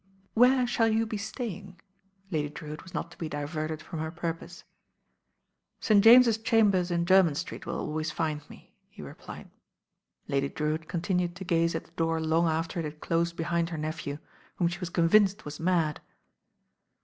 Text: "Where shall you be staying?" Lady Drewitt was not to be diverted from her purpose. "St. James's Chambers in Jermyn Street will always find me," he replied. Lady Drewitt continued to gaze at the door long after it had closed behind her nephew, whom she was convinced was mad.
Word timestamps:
"Where 0.33 0.65
shall 0.65 0.87
you 0.87 1.05
be 1.05 1.17
staying?" 1.17 1.79
Lady 2.31 2.49
Drewitt 2.49 2.81
was 2.81 2.95
not 2.95 3.11
to 3.11 3.17
be 3.19 3.29
diverted 3.29 3.83
from 3.83 3.99
her 3.99 4.09
purpose. 4.09 4.63
"St. 5.79 6.03
James's 6.03 6.39
Chambers 6.39 6.89
in 6.89 7.05
Jermyn 7.05 7.35
Street 7.35 7.67
will 7.67 7.77
always 7.77 8.09
find 8.09 8.41
me," 8.49 8.73
he 8.89 9.03
replied. 9.03 9.51
Lady 10.27 10.49
Drewitt 10.49 10.87
continued 10.87 11.35
to 11.35 11.43
gaze 11.43 11.75
at 11.75 11.83
the 11.83 11.91
door 11.91 12.19
long 12.19 12.47
after 12.47 12.79
it 12.79 12.85
had 12.85 12.99
closed 12.99 13.35
behind 13.37 13.69
her 13.69 13.77
nephew, 13.77 14.17
whom 14.55 14.67
she 14.67 14.79
was 14.79 14.89
convinced 14.89 15.45
was 15.45 15.59
mad. 15.59 16.01